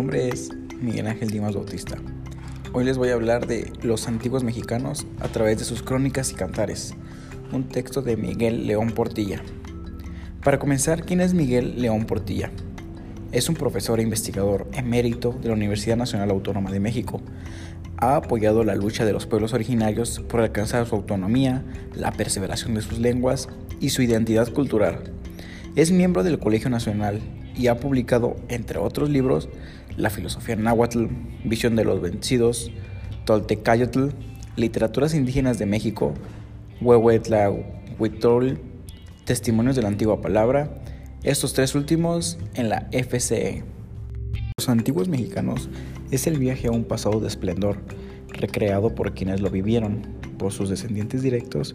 nombre 0.00 0.30
es 0.30 0.48
Miguel 0.80 1.08
Ángel 1.08 1.28
Dimas 1.28 1.54
Bautista. 1.54 1.98
Hoy 2.72 2.84
les 2.84 2.96
voy 2.96 3.10
a 3.10 3.12
hablar 3.12 3.46
de 3.46 3.70
los 3.82 4.08
antiguos 4.08 4.42
mexicanos 4.42 5.06
a 5.20 5.28
través 5.28 5.58
de 5.58 5.66
sus 5.66 5.82
crónicas 5.82 6.32
y 6.32 6.36
cantares, 6.36 6.94
un 7.52 7.68
texto 7.68 8.00
de 8.00 8.16
Miguel 8.16 8.66
León 8.66 8.92
Portilla. 8.92 9.42
Para 10.42 10.58
comenzar, 10.58 11.04
¿quién 11.04 11.20
es 11.20 11.34
Miguel 11.34 11.82
León 11.82 12.06
Portilla? 12.06 12.50
Es 13.30 13.50
un 13.50 13.56
profesor 13.56 14.00
e 14.00 14.02
investigador 14.02 14.68
emérito 14.72 15.38
de 15.38 15.48
la 15.48 15.54
Universidad 15.54 15.98
Nacional 15.98 16.30
Autónoma 16.30 16.72
de 16.72 16.80
México. 16.80 17.20
Ha 17.98 18.16
apoyado 18.16 18.64
la 18.64 18.76
lucha 18.76 19.04
de 19.04 19.12
los 19.12 19.26
pueblos 19.26 19.52
originarios 19.52 20.20
por 20.20 20.40
alcanzar 20.40 20.86
su 20.86 20.96
autonomía, 20.96 21.62
la 21.94 22.10
perseveración 22.10 22.72
de 22.72 22.80
sus 22.80 23.00
lenguas 23.00 23.50
y 23.80 23.90
su 23.90 24.00
identidad 24.00 24.50
cultural. 24.50 25.12
Es 25.76 25.92
miembro 25.92 26.22
del 26.22 26.38
Colegio 26.38 26.70
Nacional 26.70 27.20
y 27.56 27.66
ha 27.68 27.78
publicado, 27.78 28.36
entre 28.48 28.78
otros 28.78 29.10
libros, 29.10 29.48
La 29.96 30.10
filosofía 30.10 30.56
náhuatl, 30.56 31.06
Visión 31.44 31.76
de 31.76 31.84
los 31.84 32.00
vencidos, 32.00 32.70
Toltecayotl, 33.24 34.08
Literaturas 34.56 35.14
indígenas 35.14 35.58
de 35.58 35.66
México, 35.66 36.14
Huehuetla 36.80 37.52
Huitrol, 37.98 38.58
Testimonios 39.24 39.76
de 39.76 39.82
la 39.82 39.88
antigua 39.88 40.20
palabra, 40.20 40.82
estos 41.22 41.52
tres 41.52 41.74
últimos 41.74 42.38
en 42.54 42.68
la 42.68 42.88
FCE. 42.92 43.62
Los 44.58 44.68
antiguos 44.68 45.08
mexicanos 45.08 45.68
es 46.10 46.26
el 46.26 46.38
viaje 46.38 46.68
a 46.68 46.72
un 46.72 46.84
pasado 46.84 47.20
de 47.20 47.28
esplendor, 47.28 47.76
recreado 48.28 48.94
por 48.94 49.14
quienes 49.14 49.40
lo 49.40 49.50
vivieron, 49.50 50.02
por 50.38 50.52
sus 50.52 50.70
descendientes 50.70 51.22
directos 51.22 51.74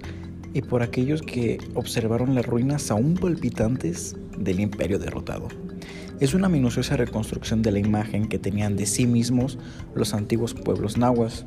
y 0.55 0.61
por 0.61 0.81
aquellos 0.81 1.21
que 1.21 1.57
observaron 1.73 2.33
las 2.33 2.45
ruinas 2.45 2.89
aún 2.89 3.15
palpitantes 3.15 4.15
del 4.37 4.61
imperio 4.61 4.97
derrotado. 4.97 5.49
Es 6.21 6.33
una 6.33 6.47
minuciosa 6.47 6.95
reconstrucción 6.95 7.61
de 7.61 7.73
la 7.73 7.79
imagen 7.79 8.29
que 8.29 8.39
tenían 8.39 8.77
de 8.77 8.85
sí 8.85 9.05
mismos 9.05 9.59
los 9.95 10.13
antiguos 10.13 10.53
pueblos 10.53 10.97
nahuas. 10.97 11.45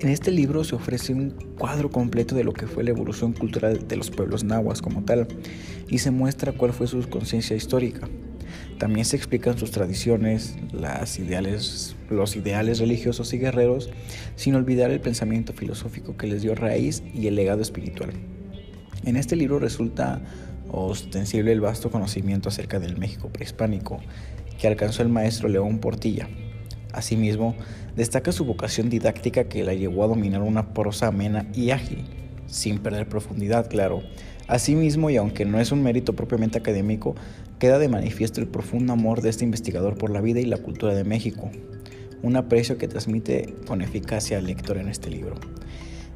En 0.00 0.08
este 0.08 0.32
libro 0.32 0.64
se 0.64 0.74
ofrece 0.74 1.14
un 1.14 1.30
cuadro 1.56 1.88
completo 1.88 2.34
de 2.34 2.42
lo 2.42 2.52
que 2.52 2.66
fue 2.66 2.82
la 2.82 2.90
evolución 2.90 3.32
cultural 3.32 3.86
de 3.86 3.96
los 3.96 4.10
pueblos 4.10 4.42
nahuas 4.42 4.82
como 4.82 5.04
tal, 5.04 5.28
y 5.88 5.98
se 5.98 6.10
muestra 6.10 6.50
cuál 6.50 6.72
fue 6.72 6.88
su 6.88 7.08
conciencia 7.08 7.54
histórica. 7.54 8.08
También 8.78 9.04
se 9.04 9.16
explican 9.16 9.58
sus 9.58 9.70
tradiciones, 9.70 10.56
las 10.72 11.18
ideales, 11.18 11.96
los 12.10 12.36
ideales 12.36 12.78
religiosos 12.78 13.32
y 13.32 13.38
guerreros, 13.38 13.90
sin 14.34 14.54
olvidar 14.54 14.90
el 14.90 15.00
pensamiento 15.00 15.52
filosófico 15.52 16.16
que 16.16 16.26
les 16.26 16.42
dio 16.42 16.54
raíz 16.54 17.02
y 17.14 17.26
el 17.26 17.36
legado 17.36 17.62
espiritual. 17.62 18.10
En 19.04 19.16
este 19.16 19.36
libro 19.36 19.58
resulta 19.58 20.20
ostensible 20.70 21.52
el 21.52 21.60
vasto 21.60 21.90
conocimiento 21.90 22.48
acerca 22.48 22.80
del 22.80 22.98
México 22.98 23.28
prehispánico 23.28 24.00
que 24.58 24.66
alcanzó 24.66 25.02
el 25.02 25.08
maestro 25.08 25.48
León 25.48 25.78
Portilla. 25.78 26.28
Asimismo, 26.92 27.54
destaca 27.94 28.32
su 28.32 28.44
vocación 28.44 28.88
didáctica 28.88 29.44
que 29.44 29.64
la 29.64 29.74
llevó 29.74 30.04
a 30.04 30.08
dominar 30.08 30.42
una 30.42 30.72
prosa 30.72 31.08
amena 31.08 31.46
y 31.54 31.70
ágil, 31.70 32.04
sin 32.46 32.78
perder 32.78 33.08
profundidad, 33.08 33.68
claro. 33.68 34.02
Asimismo, 34.48 35.10
y 35.10 35.16
aunque 35.16 35.44
no 35.44 35.60
es 35.60 35.72
un 35.72 35.82
mérito 35.82 36.14
propiamente 36.14 36.58
académico, 36.58 37.16
queda 37.58 37.78
de 37.78 37.88
manifiesto 37.88 38.40
el 38.40 38.48
profundo 38.48 38.92
amor 38.92 39.22
de 39.22 39.30
este 39.30 39.44
investigador 39.44 39.96
por 39.96 40.10
la 40.10 40.20
vida 40.20 40.40
y 40.40 40.46
la 40.46 40.58
cultura 40.58 40.94
de 40.94 41.04
México, 41.04 41.50
un 42.22 42.36
aprecio 42.36 42.78
que 42.78 42.88
transmite 42.88 43.54
con 43.66 43.82
eficacia 43.82 44.38
al 44.38 44.46
lector 44.46 44.78
en 44.78 44.88
este 44.88 45.10
libro. 45.10 45.36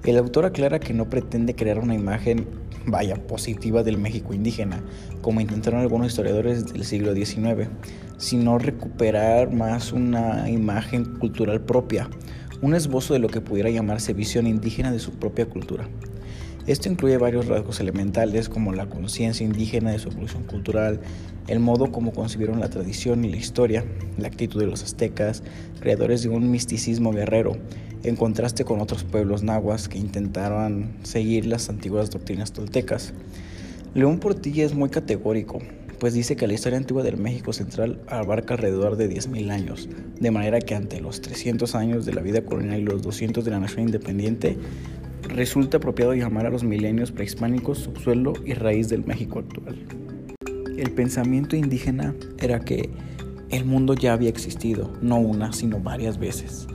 El 0.05 0.17
autor 0.17 0.47
aclara 0.47 0.81
que 0.81 0.95
no 0.95 1.11
pretende 1.11 1.55
crear 1.55 1.79
una 1.79 1.95
imagen 1.95 2.47
vaya, 2.87 3.17
positiva 3.17 3.83
del 3.83 3.99
México 3.99 4.35
indígena, 4.35 4.83
como 5.21 5.41
intentaron 5.41 5.81
algunos 5.81 6.09
historiadores 6.09 6.73
del 6.73 6.85
siglo 6.85 7.15
XIX, 7.15 7.69
sino 8.17 8.59
recuperar 8.59 9.53
más 9.53 9.93
una 9.93 10.49
imagen 10.49 11.05
cultural 11.19 11.61
propia, 11.61 12.09
un 12.63 12.75
esbozo 12.75 13.15
de 13.15 13.21
lo 13.21 13.29
que 13.29 13.41
pudiera 13.41 13.71
llamarse 13.71 14.13
visión 14.13 14.47
indígena 14.47 14.93
de 14.93 14.99
su 14.99 15.13
propia 15.13 15.47
cultura. 15.47 15.89
Esto 16.67 16.91
incluye 16.91 17.17
varios 17.17 17.47
rasgos 17.47 17.81
elementales 17.81 18.49
como 18.51 18.73
la 18.73 18.87
conciencia 18.87 19.47
indígena 19.47 19.93
de 19.93 19.99
su 19.99 20.11
evolución 20.11 20.43
cultural, 20.45 21.01
el 21.49 21.59
modo 21.59 21.91
como 21.91 22.13
concibieron 22.13 22.61
la 22.61 22.69
tradición 22.69 23.25
y 23.25 23.31
la 23.31 23.39
historia, 23.39 23.85
la 24.19 24.29
actitud 24.29 24.61
de 24.61 24.67
los 24.67 24.83
aztecas, 24.83 25.43
creadores 25.81 26.23
de 26.23 26.29
un 26.29 26.51
misticismo 26.51 27.13
guerrero, 27.13 27.57
en 28.03 28.15
contraste 28.15 28.65
con 28.65 28.81
otros 28.81 29.05
pueblos 29.05 29.43
nahuas 29.43 29.89
que 29.89 29.99
intentaron 29.99 30.91
seguir 31.03 31.47
las 31.47 31.71
antiguas 31.71 32.11
doctrinas 32.11 32.53
toltecas. 32.53 33.15
León 33.95 34.21
Portilla 34.21 34.65
es 34.65 34.75
muy 34.75 34.91
categórico, 34.91 35.61
pues 36.01 36.15
dice 36.15 36.35
que 36.35 36.49
la 36.49 36.55
historia 36.55 36.79
antigua 36.79 37.05
del 37.05 37.17
México 37.17 37.53
Central 37.53 38.03
abarca 38.09 38.55
alrededor 38.55 38.97
de 38.97 39.09
10.000 39.09 39.51
años, 39.53 39.89
de 40.19 40.31
manera 40.33 40.59
que 40.61 40.75
ante 40.75 41.01
los 41.01 41.21
300 41.21 41.75
años 41.77 42.05
de 42.07 42.15
la 42.15 42.23
vida 42.23 42.43
colonial 42.43 42.81
y 42.81 42.85
los 42.85 43.03
200 43.03 43.45
de 43.45 43.51
la 43.53 43.61
nación 43.61 43.83
independiente, 43.83 44.59
resulta 45.23 45.77
apropiado 45.77 46.15
llamar 46.15 46.47
a 46.47 46.51
los 46.51 46.65
milenios 46.65 47.13
prehispánicos 47.13 47.79
subsuelo 47.79 48.33
y 48.45 48.55
raíz 48.55 48.89
del 48.89 49.05
México 49.07 49.39
actual. 49.39 49.77
El 50.77 50.91
pensamiento 50.91 51.55
indígena 51.55 52.17
era 52.39 52.61
que 52.61 52.91
el 53.51 53.65
mundo 53.65 53.95
ya 53.95 54.15
había 54.15 54.31
existido, 54.31 54.93
no 55.03 55.19
una, 55.19 55.53
sino 55.53 55.79
varias 55.79 56.19
veces 56.19 56.67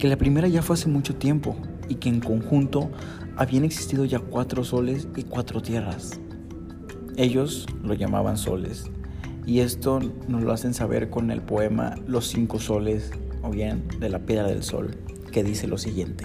que 0.00 0.08
la 0.08 0.16
primera 0.16 0.48
ya 0.48 0.62
fue 0.62 0.74
hace 0.74 0.88
mucho 0.88 1.14
tiempo 1.16 1.54
y 1.88 1.96
que 1.96 2.08
en 2.08 2.20
conjunto 2.20 2.90
habían 3.36 3.64
existido 3.64 4.06
ya 4.06 4.18
cuatro 4.18 4.64
soles 4.64 5.06
y 5.14 5.24
cuatro 5.24 5.60
tierras. 5.60 6.18
Ellos 7.16 7.66
lo 7.82 7.94
llamaban 7.94 8.36
soles 8.36 8.90
y 9.46 9.60
esto 9.60 10.00
nos 10.28 10.42
lo 10.42 10.52
hacen 10.52 10.74
saber 10.74 11.10
con 11.10 11.30
el 11.30 11.42
poema 11.42 11.96
Los 12.06 12.28
cinco 12.28 12.58
soles 12.58 13.10
o 13.42 13.50
bien 13.50 13.84
de 13.98 14.08
la 14.08 14.20
piedra 14.20 14.46
del 14.46 14.62
sol, 14.62 14.96
que 15.32 15.42
dice 15.42 15.66
lo 15.66 15.78
siguiente. 15.78 16.24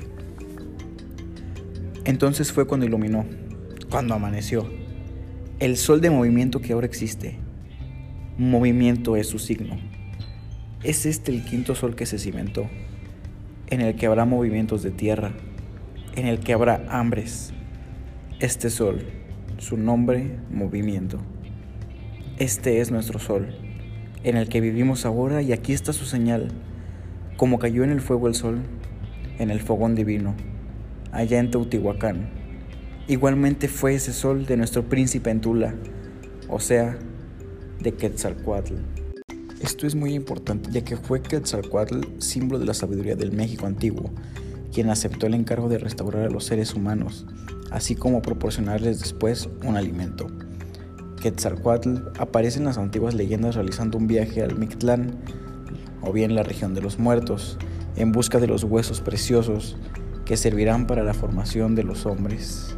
Entonces 2.03 2.51
fue 2.51 2.68
cuando 2.68 2.85
iluminó, 2.85 3.25
cuando 3.90 4.13
amaneció, 4.13 4.69
el 5.59 5.78
sol 5.78 6.01
de 6.01 6.09
movimiento 6.09 6.62
que 6.62 6.74
ahora 6.74 6.85
existe. 6.85 7.40
Movimiento 8.38 9.16
es 9.16 9.28
su 9.28 9.40
signo. 9.40 9.78
Es 10.84 11.06
este 11.06 11.31
el 11.31 11.44
quinto 11.45 11.74
sol 11.74 11.95
que 11.95 12.06
se 12.06 12.19
cimentó 12.19 12.69
en 13.68 13.81
el 13.81 13.95
que 13.95 14.06
habrá 14.06 14.25
movimientos 14.25 14.84
de 14.84 14.91
tierra, 14.91 15.34
en 16.16 16.28
el 16.28 16.40
que 16.40 16.53
habrá 16.53 16.85
hambres. 16.90 17.53
Este 18.40 18.69
sol, 18.69 19.06
su 19.57 19.77
nombre, 19.77 20.38
movimiento. 20.51 21.19
Este 22.38 22.81
es 22.81 22.91
nuestro 22.91 23.19
sol, 23.19 23.55
en 24.23 24.38
el 24.38 24.49
que 24.49 24.61
vivimos 24.61 25.05
ahora 25.05 25.41
y 25.41 25.53
aquí 25.53 25.73
está 25.73 25.93
su 25.93 26.05
señal, 26.05 26.49
como 27.38 27.59
cayó 27.59 27.83
en 27.83 27.91
el 27.91 28.01
fuego 28.01 28.27
el 28.27 28.35
sol, 28.35 28.59
en 29.39 29.49
el 29.49 29.61
fogón 29.61 29.95
divino, 29.95 30.35
allá 31.11 31.39
en 31.39 31.51
Teotihuacán. 31.51 32.29
Igualmente 33.07 33.67
fue 33.67 33.95
ese 33.95 34.13
sol 34.13 34.45
de 34.45 34.57
nuestro 34.57 34.89
príncipe 34.89 35.29
en 35.29 35.41
Tula, 35.41 35.75
o 36.49 36.59
sea, 36.59 36.97
de 37.79 37.94
Quetzalcoatl. 37.94 38.73
Esto 39.61 39.88
es 39.88 39.95
muy 39.95 40.13
importante 40.13 40.69
ya 40.71 40.83
que 40.83 40.97
fue 40.97 41.21
Quetzalcoatl 41.21 42.19
símbolo 42.19 42.59
de 42.59 42.65
la 42.65 42.73
sabiduría 42.73 43.15
del 43.15 43.31
México 43.31 43.65
antiguo, 43.65 44.11
quien 44.73 44.89
aceptó 44.89 45.27
el 45.27 45.33
encargo 45.33 45.69
de 45.69 45.77
restaurar 45.77 46.23
a 46.23 46.29
los 46.29 46.44
seres 46.44 46.73
humanos, 46.73 47.25
así 47.71 47.95
como 47.95 48.21
proporcionarles 48.21 48.99
después 48.99 49.49
un 49.63 49.77
alimento. 49.77 50.27
Quetzalcoatl 51.21 51.97
aparece 52.19 52.59
en 52.59 52.65
las 52.65 52.77
antiguas 52.77 53.13
leyendas 53.15 53.55
realizando 53.55 53.97
un 53.97 54.07
viaje 54.07 54.43
al 54.43 54.57
Mictlán, 54.57 55.15
o 56.01 56.13
bien 56.13 56.35
la 56.35 56.43
región 56.43 56.73
de 56.73 56.81
los 56.81 56.99
muertos, 56.99 57.57
en 57.95 58.11
busca 58.11 58.39
de 58.39 58.47
los 58.47 58.63
huesos 58.63 59.01
preciosos 59.01 59.77
que 60.25 60.37
servirán 60.37 60.87
para 60.87 61.03
la 61.03 61.13
formación 61.13 61.75
de 61.75 61.83
los 61.83 62.05
hombres. 62.05 62.75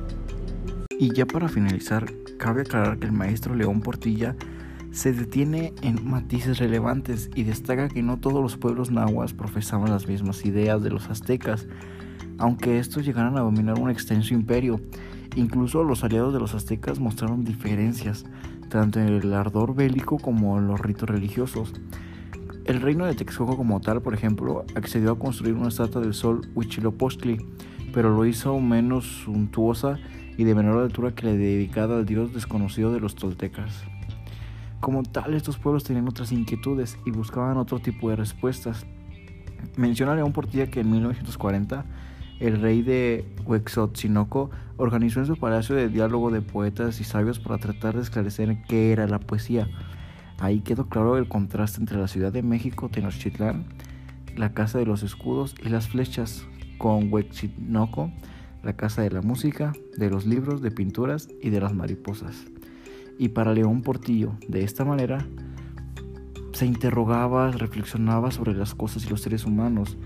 Y 1.00 1.14
ya 1.14 1.26
para 1.26 1.50
finalizar, 1.50 2.06
cabe 2.38 2.62
aclarar 2.62 3.00
que 3.00 3.08
el 3.08 3.12
maestro 3.12 3.56
León 3.56 3.82
Portilla 3.82 4.36
se 4.92 5.14
detiene 5.14 5.74
en 5.82 6.10
matices 6.10 6.60
relevantes 6.60 7.30
y 7.36 7.44
destaca 7.44 7.88
que 7.88 8.04
no 8.04 8.18
todos 8.18 8.42
los 8.42 8.58
pueblos 8.58 8.92
nahuas 8.92 9.34
profesaban 9.34 9.92
las 9.92 10.08
mismas 10.08 10.46
ideas 10.46 10.82
de 10.82 10.90
los 10.90 11.10
aztecas, 11.10 11.68
aunque 12.38 12.80
estos 12.80 13.06
llegaran 13.06 13.38
a 13.38 13.42
dominar 13.42 13.80
un 13.80 13.90
extenso 13.90 14.34
imperio. 14.34 14.80
Incluso 15.36 15.84
los 15.84 16.04
aliados 16.04 16.34
de 16.34 16.40
los 16.40 16.56
aztecas 16.56 17.00
mostraron 17.00 17.44
diferencias, 17.44 18.26
tanto 18.70 19.00
en 19.00 19.08
el 19.08 19.34
ardor 19.34 19.76
bélico 19.76 20.18
como 20.18 20.58
en 20.58 20.68
los 20.68 20.80
ritos 20.80 21.10
religiosos. 21.10 21.74
El 22.66 22.82
reino 22.82 23.06
de 23.06 23.16
Texcoco 23.16 23.56
como 23.56 23.80
tal, 23.80 24.02
por 24.02 24.14
ejemplo, 24.14 24.66
accedió 24.76 25.12
a 25.12 25.20
construir 25.20 25.54
una 25.54 25.70
estatua 25.70 26.02
del 26.02 26.14
sol 26.14 26.42
Huitzilopochtli, 26.54 27.46
pero 27.94 28.10
lo 28.10 28.26
hizo 28.26 28.60
menos 28.60 29.06
suntuosa 29.24 30.00
y 30.38 30.44
de 30.44 30.54
menor 30.54 30.84
altura 30.84 31.16
que 31.16 31.26
la 31.26 31.32
dedicada 31.32 31.98
al 31.98 32.06
dios 32.06 32.34
desconocido 32.34 32.92
de 32.92 33.00
los 33.00 33.16
toltecas. 33.16 33.86
Como 34.80 35.04
tal, 35.04 35.34
estos 35.34 35.58
pueblos 35.58 35.84
tenían 35.84 36.08
otras 36.08 36.32
inquietudes 36.32 36.98
y 37.06 37.12
buscaban 37.12 37.58
otro 37.58 37.80
tipo 37.80 38.10
de 38.10 38.16
respuestas. 38.16 38.86
Menciona 39.76 40.16
León 40.16 40.34
Portilla 40.34 40.68
que 40.68 40.82
en 40.82 40.92
1940 40.92 41.86
el 42.40 42.62
rey 42.62 42.84
de 42.84 43.26
Huexotzinoco 43.46 44.52
organizó 44.78 45.20
en 45.20 45.26
su 45.26 45.36
palacio 45.38 45.76
de 45.76 45.90
diálogo 45.90 46.30
de 46.30 46.42
poetas 46.42 47.02
y 47.02 47.04
sabios 47.04 47.40
para 47.40 47.58
tratar 47.58 47.96
de 47.96 48.02
esclarecer 48.02 48.62
qué 48.68 48.92
era 48.92 49.08
la 49.08 49.20
poesía. 49.20 49.68
Ahí 50.40 50.62
quedó 50.62 50.88
claro 50.88 51.18
el 51.18 51.28
contraste 51.28 51.80
entre 51.80 51.98
la 51.98 52.08
Ciudad 52.08 52.32
de 52.32 52.44
México, 52.44 52.90
Tenochtitlán, 52.90 53.66
la 54.36 54.54
Casa 54.54 54.78
de 54.78 54.86
los 54.86 55.02
Escudos 55.02 55.56
y 55.64 55.70
las 55.70 55.88
Flechas, 55.88 56.46
con 56.78 57.12
Huexinoco, 57.12 58.12
la 58.62 58.74
Casa 58.74 59.02
de 59.02 59.10
la 59.10 59.22
Música, 59.22 59.74
de 59.98 60.12
los 60.12 60.28
libros, 60.28 60.62
de 60.62 60.70
pinturas 60.70 61.28
y 61.42 61.50
de 61.50 61.60
las 61.60 61.74
mariposas. 61.74 62.46
Y 63.18 63.30
para 63.30 63.54
León 63.54 63.82
Portillo, 63.82 64.34
de 64.48 64.64
esta 64.64 64.86
manera, 64.86 65.26
se 66.54 66.66
interrogaba, 66.66 67.52
reflexionaba 67.52 68.32
sobre 68.32 68.54
las 68.54 68.76
cosas 68.76 69.06
y 69.06 69.10
los 69.10 69.22
seres 69.22 69.46
humanos. 69.46 69.98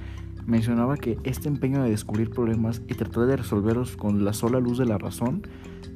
Mencionaba 0.46 0.98
que 0.98 1.18
este 1.24 1.48
empeño 1.48 1.84
de 1.84 1.92
descubrir 1.92 2.30
problemas 2.30 2.81
y 2.88 2.96
tratar 2.96 3.25
de 3.25 3.38
resolverlos 3.38 3.96
con 3.96 4.25
la 4.25 4.34
sola 4.34 4.60
luz 4.60 4.78
de 4.78 4.86
la 4.86 4.98
razón, 4.98 5.44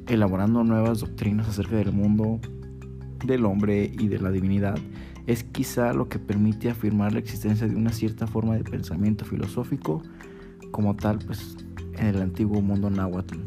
elaborando 0.06 0.64
nuevas 0.64 1.00
doctrinas 1.00 1.48
acerca 1.48 1.76
del 1.76 1.92
mundo, 1.92 2.40
del 3.24 3.44
hombre 3.44 3.90
y 3.98 4.08
de 4.08 4.18
la 4.18 4.30
divinidad, 4.30 4.78
es 5.26 5.42
quizá 5.42 5.92
lo 5.92 6.08
que 6.08 6.18
permite 6.18 6.70
afirmar 6.70 7.12
la 7.12 7.18
existencia 7.18 7.66
de 7.66 7.74
una 7.74 7.92
cierta 7.92 8.26
forma 8.26 8.56
de 8.56 8.64
pensamiento 8.64 9.24
filosófico 9.24 10.02
como 10.70 10.94
tal 10.94 11.18
pues 11.18 11.56
en 11.98 12.06
el 12.06 12.22
antiguo 12.22 12.60
mundo 12.60 12.90
náhuatl. 12.90 13.38